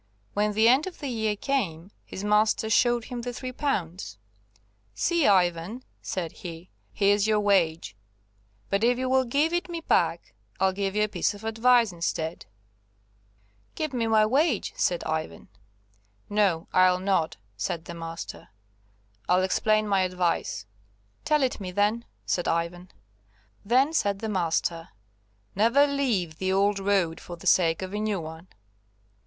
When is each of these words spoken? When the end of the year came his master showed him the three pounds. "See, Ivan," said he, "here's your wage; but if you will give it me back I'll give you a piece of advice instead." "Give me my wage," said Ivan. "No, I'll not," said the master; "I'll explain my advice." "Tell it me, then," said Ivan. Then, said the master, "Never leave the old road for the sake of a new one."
When 0.33 0.53
the 0.53 0.67
end 0.67 0.87
of 0.87 0.97
the 0.97 1.09
year 1.09 1.35
came 1.35 1.91
his 2.03 2.23
master 2.23 2.71
showed 2.71 3.03
him 3.05 3.21
the 3.21 3.31
three 3.33 3.51
pounds. 3.51 4.17
"See, 4.95 5.27
Ivan," 5.27 5.83
said 6.01 6.31
he, 6.31 6.71
"here's 6.91 7.27
your 7.27 7.39
wage; 7.39 7.95
but 8.71 8.83
if 8.83 8.97
you 8.97 9.07
will 9.07 9.25
give 9.25 9.53
it 9.53 9.69
me 9.69 9.79
back 9.79 10.33
I'll 10.59 10.73
give 10.73 10.95
you 10.95 11.03
a 11.03 11.07
piece 11.07 11.35
of 11.35 11.43
advice 11.43 11.91
instead." 11.91 12.47
"Give 13.75 13.93
me 13.93 14.07
my 14.07 14.25
wage," 14.25 14.73
said 14.75 15.03
Ivan. 15.03 15.49
"No, 16.31 16.67
I'll 16.73 16.99
not," 16.99 17.37
said 17.55 17.85
the 17.85 17.93
master; 17.93 18.47
"I'll 19.29 19.43
explain 19.43 19.87
my 19.87 20.01
advice." 20.01 20.65
"Tell 21.25 21.43
it 21.43 21.59
me, 21.59 21.69
then," 21.69 22.05
said 22.25 22.47
Ivan. 22.47 22.89
Then, 23.63 23.93
said 23.93 24.17
the 24.17 24.29
master, 24.29 24.89
"Never 25.55 25.85
leave 25.85 26.39
the 26.39 26.51
old 26.51 26.79
road 26.79 27.19
for 27.19 27.35
the 27.35 27.45
sake 27.45 27.83
of 27.83 27.93
a 27.93 27.99
new 27.99 28.19
one." 28.19 28.47